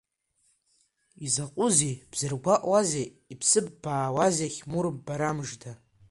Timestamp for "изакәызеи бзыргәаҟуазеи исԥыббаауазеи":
1.25-4.51